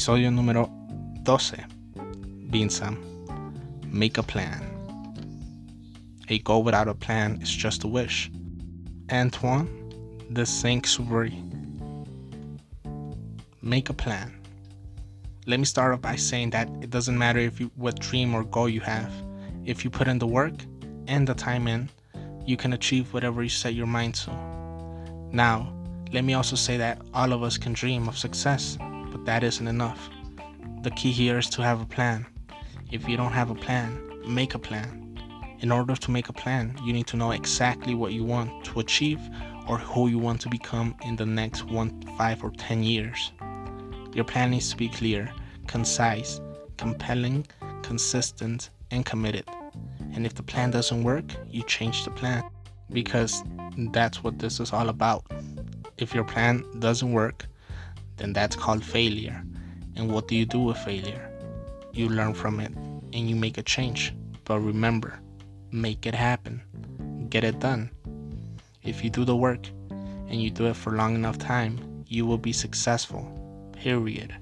[0.00, 0.70] Episodio número
[1.24, 1.66] 12.
[2.48, 2.96] Vincent,
[3.84, 4.64] Make a plan.
[6.30, 8.30] A goal without a plan is just a wish.
[9.12, 9.68] Antoine
[10.32, 11.36] de Saint-Exupéry.
[13.60, 14.32] Make a plan.
[15.46, 18.42] Let me start off by saying that it doesn't matter if you what dream or
[18.44, 19.12] goal you have.
[19.66, 20.54] If you put in the work
[21.08, 21.90] and the time in,
[22.46, 24.30] you can achieve whatever you set your mind to.
[25.30, 25.70] Now,
[26.10, 28.78] let me also say that all of us can dream of success,
[29.10, 30.08] but that isn't enough.
[30.82, 32.26] The key here is to have a plan.
[32.90, 35.18] If you don't have a plan, make a plan.
[35.60, 38.80] In order to make a plan, you need to know exactly what you want to
[38.80, 39.20] achieve
[39.68, 43.32] or who you want to become in the next one, five, or ten years.
[44.14, 45.30] Your plan needs to be clear,
[45.66, 46.40] concise,
[46.78, 47.46] compelling,
[47.82, 49.44] consistent, and committed.
[50.14, 52.42] And if the plan doesn't work, you change the plan
[52.90, 53.42] because
[53.92, 55.30] that's what this is all about.
[55.98, 57.46] If your plan doesn't work,
[58.20, 59.42] then that's called failure.
[59.96, 61.26] And what do you do with failure?
[61.92, 64.14] You learn from it and you make a change.
[64.44, 65.18] But remember,
[65.72, 66.62] make it happen.
[67.30, 67.90] Get it done.
[68.82, 72.38] If you do the work and you do it for long enough time, you will
[72.38, 73.24] be successful.
[73.72, 74.34] Period.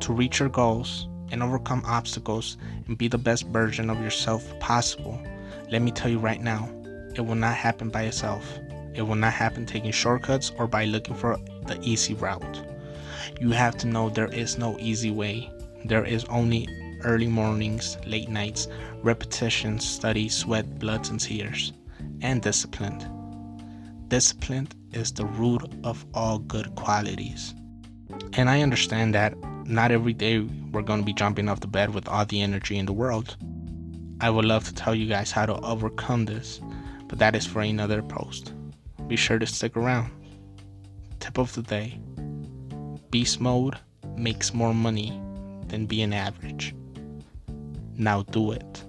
[0.00, 2.56] To reach your goals and overcome obstacles
[2.86, 5.20] and be the best version of yourself possible,
[5.70, 6.68] let me tell you right now,
[7.14, 8.58] it will not happen by itself.
[8.94, 12.60] It will not happen taking shortcuts or by looking for the easy route.
[13.40, 15.50] You have to know there is no easy way.
[15.84, 16.68] There is only
[17.04, 18.68] early mornings, late nights,
[19.02, 21.72] repetition, study, sweat, bloods, and tears,
[22.20, 22.98] and discipline.
[24.08, 27.54] Discipline is the root of all good qualities.
[28.32, 29.34] And I understand that
[29.66, 32.76] not every day we're going to be jumping off the bed with all the energy
[32.76, 33.36] in the world.
[34.20, 36.60] I would love to tell you guys how to overcome this,
[37.06, 38.52] but that is for another post.
[39.06, 40.10] Be sure to stick around.
[41.20, 42.00] Tip of the day
[43.10, 43.76] Beast mode
[44.16, 45.20] makes more money
[45.68, 46.74] than being average.
[47.96, 48.84] Now do it.